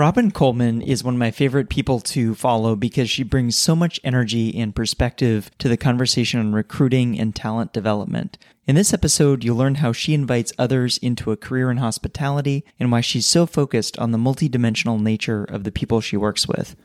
[0.00, 4.00] Robin Coleman is one of my favorite people to follow because she brings so much
[4.02, 8.38] energy and perspective to the conversation on recruiting and talent development.
[8.66, 12.90] In this episode, you'll learn how she invites others into a career in hospitality and
[12.90, 16.76] why she's so focused on the multidimensional nature of the people she works with.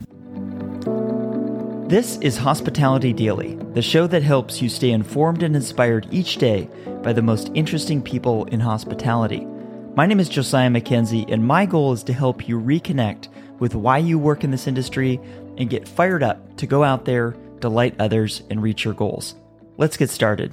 [1.88, 6.68] This is Hospitality Daily, the show that helps you stay informed and inspired each day
[7.02, 9.48] by the most interesting people in hospitality.
[9.96, 13.98] My name is Josiah Mackenzie, and my goal is to help you reconnect with why
[13.98, 15.22] you work in this industry
[15.58, 19.36] and get fired up to go out there, delight others, and reach your goals.
[19.77, 20.52] Let's get started.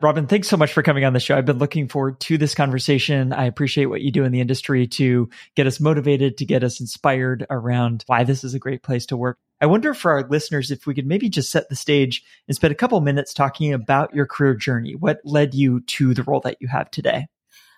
[0.00, 1.36] Robin, thanks so much for coming on the show.
[1.36, 3.32] I've been looking forward to this conversation.
[3.32, 6.78] I appreciate what you do in the industry to get us motivated, to get us
[6.78, 9.38] inspired around why this is a great place to work.
[9.60, 12.70] I wonder for our listeners if we could maybe just set the stage and spend
[12.70, 14.94] a couple minutes talking about your career journey.
[14.94, 17.26] What led you to the role that you have today?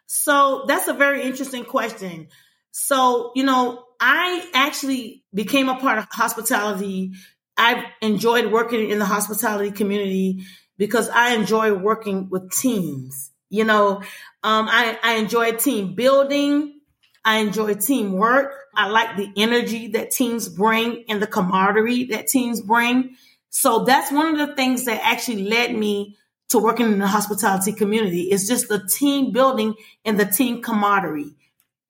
[0.07, 2.29] So that's a very interesting question.
[2.71, 7.13] So, you know, I actually became a part of hospitality.
[7.57, 10.45] I've enjoyed working in the hospitality community
[10.79, 13.31] because I enjoy working with teams.
[13.51, 14.03] You know,
[14.43, 16.81] um, I, I enjoy team building.
[17.25, 18.55] I enjoy teamwork.
[18.75, 23.17] I like the energy that teams bring and the camaraderie that teams bring.
[23.51, 26.17] So that's one of the things that actually led me
[26.53, 28.23] to working in the hospitality community.
[28.23, 31.35] It's just the team building and the team camaraderie.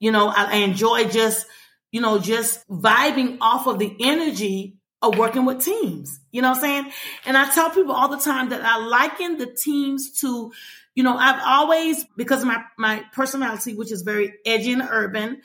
[0.01, 1.47] You know, I, I enjoy just,
[1.91, 6.21] you know, just vibing off of the energy of working with teams.
[6.31, 6.93] You know what I'm saying?
[7.27, 10.53] And I tell people all the time that I liken the teams to,
[10.95, 15.43] you know, I've always, because of my, my personality, which is very edgy and urban,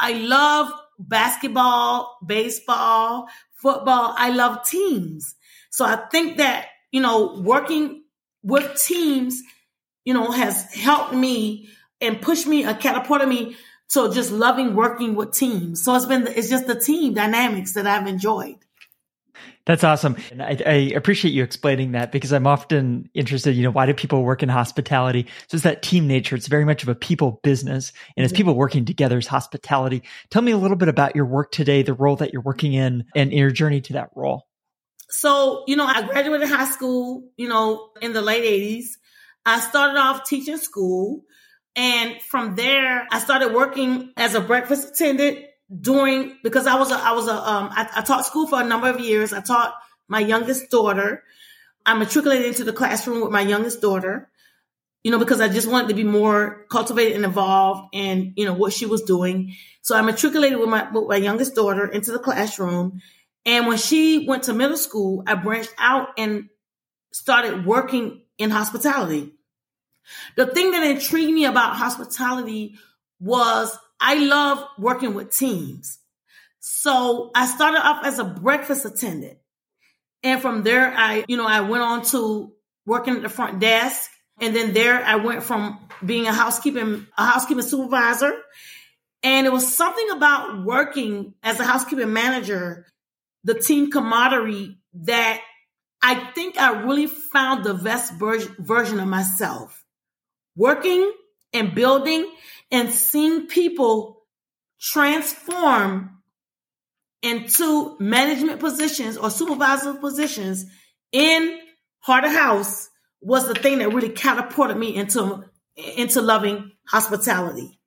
[0.00, 4.14] I love basketball, baseball, football.
[4.16, 5.34] I love teams.
[5.70, 8.03] So I think that, you know, working
[8.44, 9.42] with teams,
[10.04, 11.68] you know, has helped me
[12.00, 13.56] and pushed me, uh, catapulted me
[13.90, 15.82] to just loving working with teams.
[15.82, 18.56] So it's been, it's just the team dynamics that I've enjoyed.
[19.66, 20.16] That's awesome.
[20.30, 23.94] And I, I, appreciate you explaining that because I'm often interested, you know, why do
[23.94, 25.26] people work in hospitality?
[25.48, 26.36] So it's that team nature.
[26.36, 28.36] It's very much of a people business and it's mm-hmm.
[28.36, 30.02] people working together as hospitality.
[30.28, 33.06] Tell me a little bit about your work today, the role that you're working in
[33.16, 34.46] and your journey to that role.
[35.08, 38.86] So, you know, I graduated high school, you know, in the late 80s.
[39.46, 41.24] I started off teaching school.
[41.76, 45.40] And from there, I started working as a breakfast attendant
[45.80, 48.64] during, because I was a, I was a, um, I, I taught school for a
[48.64, 49.32] number of years.
[49.32, 49.74] I taught
[50.08, 51.24] my youngest daughter.
[51.84, 54.30] I matriculated into the classroom with my youngest daughter,
[55.02, 58.54] you know, because I just wanted to be more cultivated and involved in, you know,
[58.54, 59.54] what she was doing.
[59.82, 63.00] So I matriculated with my, with my youngest daughter into the classroom.
[63.46, 66.48] And when she went to middle school, I branched out and
[67.12, 69.32] started working in hospitality.
[70.36, 72.76] The thing that intrigued me about hospitality
[73.20, 75.98] was I love working with teams.
[76.60, 79.38] So I started off as a breakfast attendant.
[80.22, 82.52] And from there, I, you know, I went on to
[82.86, 84.10] working at the front desk.
[84.40, 88.32] And then there I went from being a housekeeping, a housekeeping supervisor.
[89.22, 92.86] And it was something about working as a housekeeping manager
[93.44, 95.40] the team camaraderie that
[96.02, 99.84] I think I really found the best version of myself.
[100.56, 101.10] Working
[101.52, 102.30] and building
[102.70, 104.22] and seeing people
[104.80, 106.22] transform
[107.22, 110.66] into management positions or supervisor positions
[111.10, 111.58] in
[112.00, 112.90] heart of house
[113.22, 115.44] was the thing that really catapulted me into
[115.76, 117.80] into loving hospitality.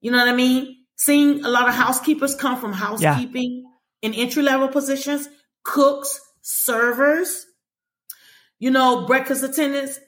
[0.00, 0.76] You know what I mean?
[0.96, 3.65] Seeing a lot of housekeepers come from housekeeping
[4.06, 5.28] in entry level positions,
[5.64, 7.44] cooks, servers,
[8.58, 9.98] you know, breakfast attendants,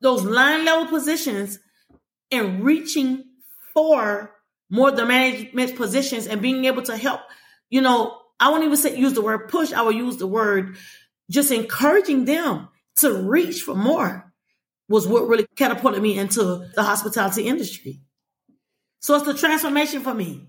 [0.00, 1.60] those line level positions,
[2.32, 3.24] and reaching
[3.72, 4.32] for
[4.70, 7.20] more the management positions and being able to help,
[7.70, 10.76] you know, I won't even say use the word push, I will use the word
[11.30, 14.32] just encouraging them to reach for more
[14.88, 18.00] was what really catapulted me into the hospitality industry.
[19.00, 20.48] So it's the transformation for me.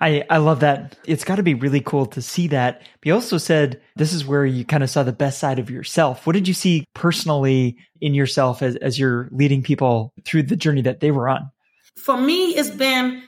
[0.00, 0.98] I, I love that.
[1.06, 2.80] It's got to be really cool to see that.
[2.80, 5.70] But you also said this is where you kind of saw the best side of
[5.70, 6.26] yourself.
[6.26, 10.82] What did you see personally in yourself as, as you're leading people through the journey
[10.82, 11.50] that they were on?
[11.96, 13.22] For me, it's been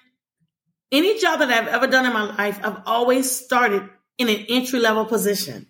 [0.93, 3.88] any job that I've ever done in my life, I've always started
[4.19, 5.67] in an entry level position.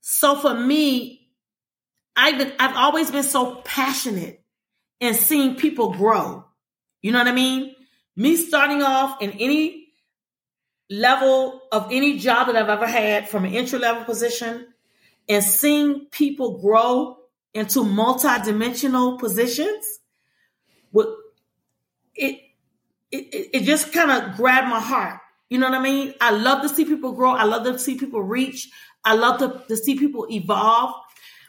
[0.00, 1.28] So for me,
[2.16, 4.42] I've been, I've always been so passionate
[5.00, 6.44] in seeing people grow.
[7.02, 7.74] You know what I mean?
[8.16, 9.77] Me starting off in any
[10.90, 14.66] level of any job that I've ever had from an entry level position
[15.28, 17.18] and seeing people grow
[17.54, 19.98] into multi-dimensional positions
[22.18, 22.40] it
[23.10, 25.20] it, it, just kind of grabbed my heart.
[25.48, 26.12] You know what I mean?
[26.20, 27.30] I love to see people grow.
[27.30, 28.68] I love to see people reach.
[29.02, 30.94] I love to, to see people evolve.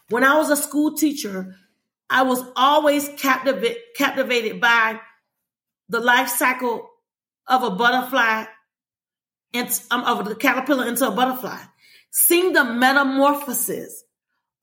[0.08, 1.58] When I was a school teacher,
[2.10, 5.02] I was always captivated captivated by
[5.90, 6.90] the life cycle
[7.46, 8.46] of a butterfly
[9.54, 11.60] and um, of the caterpillar into a butterfly.
[12.12, 14.04] Seeing the metamorphosis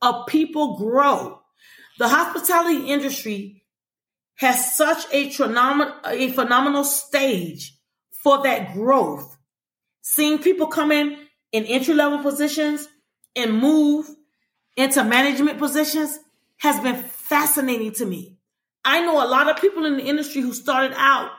[0.02, 1.40] of people grow.
[1.98, 3.62] The hospitality industry
[4.36, 5.28] has such a,
[6.04, 7.74] a phenomenal stage
[8.22, 9.36] for that growth.
[10.02, 11.16] Seeing people come in
[11.52, 12.86] in entry level positions
[13.34, 14.08] and move
[14.76, 16.18] into management positions
[16.58, 18.38] has been fascinating to me.
[18.84, 21.30] I know a lot of people in the industry who started out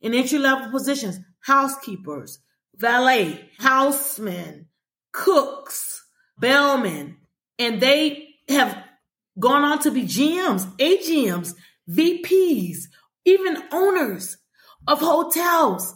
[0.00, 2.40] in entry level positions, housekeepers,
[2.76, 4.66] valet, housemen,
[5.12, 6.04] cooks,
[6.38, 7.16] bellmen,
[7.58, 8.84] and they have
[9.38, 11.54] gone on to be GMs, AGMs,
[11.88, 12.84] VPs,
[13.24, 14.36] even owners
[14.86, 15.94] of hotels.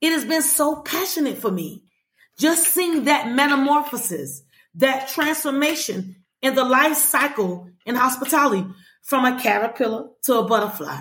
[0.00, 1.84] It has been so passionate for me.
[2.38, 4.42] Just seeing that metamorphosis,
[4.76, 8.64] that transformation in the life cycle in hospitality
[9.02, 11.00] from a caterpillar to a butterfly.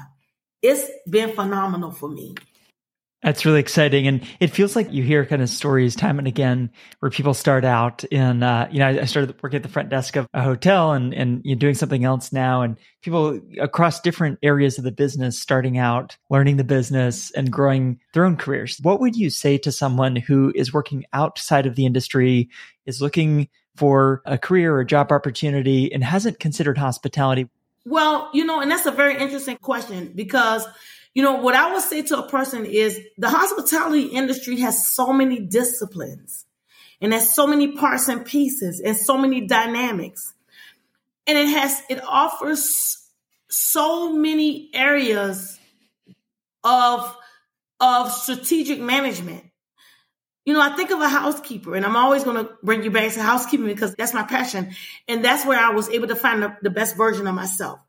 [0.62, 2.36] It's been phenomenal for me.
[3.24, 4.08] That's really exciting.
[4.08, 6.69] And it feels like you hear kind of stories time and again
[7.00, 10.16] where people start out in, uh, you know, I started working at the front desk
[10.16, 12.62] of a hotel and, and you're doing something else now.
[12.62, 18.00] And people across different areas of the business starting out, learning the business and growing
[18.14, 18.78] their own careers.
[18.84, 22.50] What would you say to someone who is working outside of the industry,
[22.86, 27.50] is looking for a career or job opportunity and hasn't considered hospitality?
[27.84, 30.68] Well, you know, and that's a very interesting question because
[31.18, 35.12] you know, what I would say to a person is the hospitality industry has so
[35.12, 36.46] many disciplines
[37.02, 40.36] and has so many parts and pieces and so many dynamics.
[41.25, 43.04] And it has, it offers
[43.50, 45.58] so many areas
[46.64, 47.18] of,
[47.80, 49.44] of strategic management.
[50.46, 53.12] You know, I think of a housekeeper, and I'm always going to bring you back
[53.14, 54.75] to housekeeping because that's my passion.
[55.08, 57.80] And that's where I was able to find the, the best version of myself.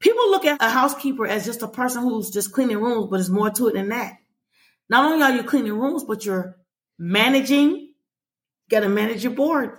[0.00, 3.30] People look at a housekeeper as just a person who's just cleaning rooms, but there's
[3.30, 4.16] more to it than that.
[4.88, 6.56] Not only are you cleaning rooms, but you're
[6.98, 7.92] managing, you
[8.70, 9.78] got to manage your board,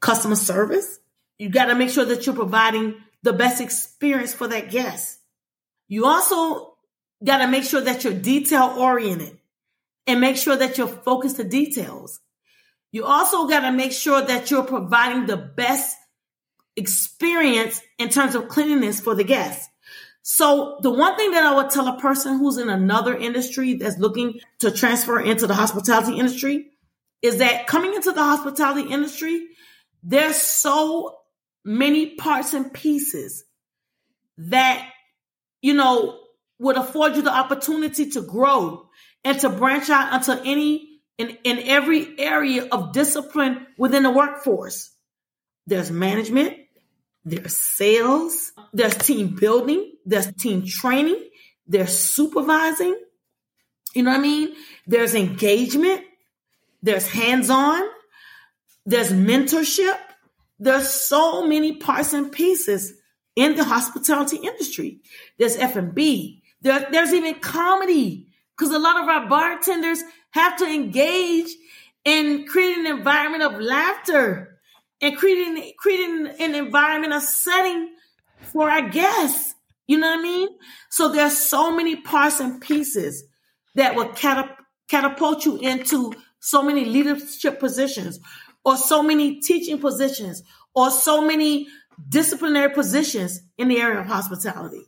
[0.00, 0.98] customer service.
[1.38, 5.18] You got to make sure that you're providing the best experience for that guest.
[5.86, 6.74] You also
[7.22, 9.38] got to make sure that you're detail oriented
[10.06, 12.20] and make sure that you're focused to details.
[12.90, 15.96] You also got to make sure that you're providing the best
[16.76, 19.68] experience in terms of cleanliness for the guests.
[20.22, 23.98] So the one thing that I would tell a person who's in another industry that's
[23.98, 26.68] looking to transfer into the hospitality industry
[27.22, 29.48] is that coming into the hospitality industry,
[30.02, 31.16] there's so
[31.64, 33.44] many parts and pieces
[34.38, 34.88] that,
[35.60, 36.18] you know,
[36.58, 38.88] would afford you the opportunity to grow
[39.24, 40.88] and to branch out into any
[41.18, 44.90] in, in every area of discipline within the workforce.
[45.66, 46.56] There's management,
[47.24, 51.22] there's sales, there's team building, there's team training,
[51.66, 52.98] there's supervising.
[53.94, 54.54] You know what I mean?
[54.86, 56.02] There's engagement,
[56.82, 57.82] there's hands on,
[58.84, 59.98] there's mentorship.
[60.58, 62.94] There's so many parts and pieces
[63.34, 65.00] in the hospitality industry.
[65.38, 66.42] There's F&B.
[66.60, 71.50] There, there's even comedy because a lot of our bartenders have to engage
[72.04, 74.51] in creating an environment of laughter
[75.02, 77.90] and creating creating an environment, a setting
[78.40, 79.54] for our guests.
[79.86, 80.48] You know what I mean?
[80.90, 83.24] So there's so many parts and pieces
[83.74, 84.08] that will
[84.88, 88.20] catapult you into so many leadership positions
[88.64, 90.42] or so many teaching positions
[90.74, 91.66] or so many
[92.08, 94.84] disciplinary positions in the area of hospitality.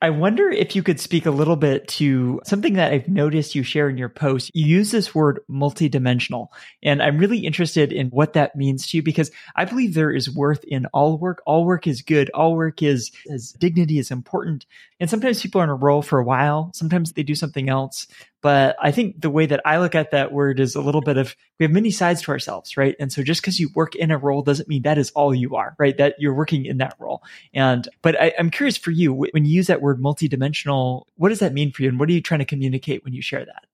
[0.00, 3.64] I wonder if you could speak a little bit to something that I've noticed you
[3.64, 4.48] share in your post.
[4.54, 6.48] You use this word multidimensional,
[6.84, 10.30] and I'm really interested in what that means to you because I believe there is
[10.30, 11.42] worth in all work.
[11.46, 12.30] All work is good.
[12.30, 14.66] All work is, is dignity is important.
[15.00, 16.70] And sometimes people are in a role for a while.
[16.74, 18.06] Sometimes they do something else.
[18.40, 21.16] But I think the way that I look at that word is a little bit
[21.16, 22.94] of we have many sides to ourselves, right?
[23.00, 25.56] And so just because you work in a role doesn't mean that is all you
[25.56, 25.96] are, right?
[25.96, 27.22] That you're working in that role.
[27.52, 31.40] And but I, I'm curious for you when you use that word multidimensional, what does
[31.40, 33.66] that mean for you, and what are you trying to communicate when you share that?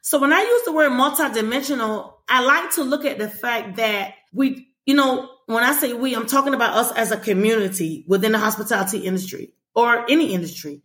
[0.00, 4.14] So when I use the word multidimensional, I like to look at the fact that
[4.32, 8.32] we, you know, when I say we, I'm talking about us as a community within
[8.32, 10.82] the hospitality industry or any industry.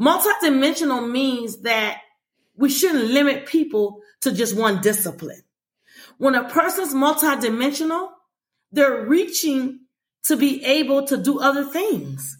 [0.00, 2.00] Multidimensional means that
[2.60, 5.42] we shouldn't limit people to just one discipline.
[6.18, 8.10] When a person's multidimensional,
[8.70, 9.80] they're reaching
[10.24, 12.36] to be able to do other things.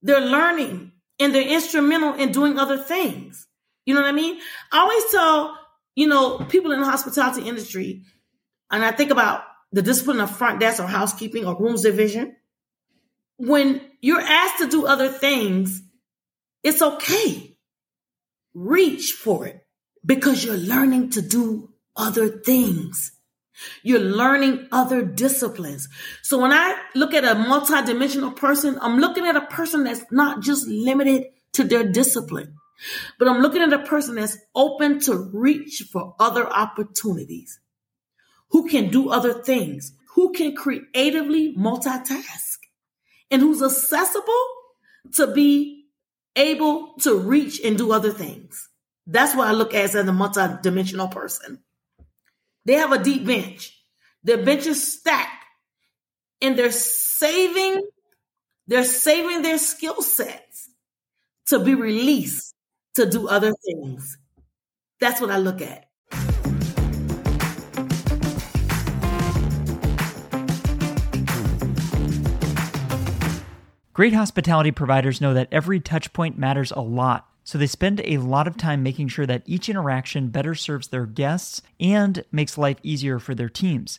[0.00, 3.46] They're learning and they're instrumental in doing other things.
[3.84, 4.40] You know what I mean?
[4.72, 5.58] I always tell,
[5.94, 8.04] you know, people in the hospitality industry,
[8.70, 12.36] and I think about the discipline of front desk or housekeeping or rooms division.
[13.36, 15.82] When you're asked to do other things,
[16.62, 17.55] it's okay.
[18.56, 19.66] Reach for it
[20.02, 23.12] because you're learning to do other things.
[23.82, 25.90] You're learning other disciplines.
[26.22, 30.40] So when I look at a multidimensional person, I'm looking at a person that's not
[30.40, 32.54] just limited to their discipline,
[33.18, 37.60] but I'm looking at a person that's open to reach for other opportunities,
[38.52, 42.56] who can do other things, who can creatively multitask,
[43.30, 44.46] and who's accessible
[45.12, 45.75] to be
[46.36, 48.68] able to reach and do other things.
[49.06, 51.62] That's what I look at as a multidimensional person.
[52.64, 53.72] They have a deep bench.
[54.24, 55.44] Their bench is stacked
[56.42, 57.86] and they're saving,
[58.66, 60.68] they're saving their skill sets
[61.46, 62.54] to be released
[62.94, 64.18] to do other things.
[65.00, 65.86] That's what I look at.
[73.96, 78.18] Great hospitality providers know that every touch point matters a lot so they spend a
[78.18, 82.76] lot of time making sure that each interaction better serves their guests and makes life
[82.82, 83.98] easier for their teams.